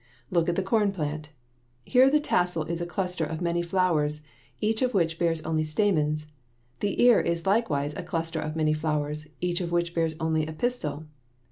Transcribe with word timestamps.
Look 0.31 0.49
at 0.49 0.55
the 0.55 0.63
corn 0.63 0.91
plant. 0.93 1.29
Here 1.85 2.09
the 2.09 2.19
tassel 2.19 2.63
is 2.63 2.81
a 2.81 2.87
cluster 2.87 3.23
of 3.23 3.39
many 3.39 3.61
flowers, 3.61 4.23
each 4.59 4.81
of 4.81 4.95
which 4.95 5.19
bears 5.19 5.43
only 5.43 5.63
stamens. 5.63 6.33
The 6.79 6.99
ear 7.03 7.19
is 7.19 7.45
likewise 7.45 7.93
a 7.93 8.01
cluster 8.01 8.39
of 8.39 8.55
many 8.55 8.73
flowers, 8.73 9.27
each 9.41 9.61
of 9.61 9.71
which 9.71 9.93
bears 9.93 10.15
only 10.19 10.47
a 10.47 10.53
pistil. 10.53 11.05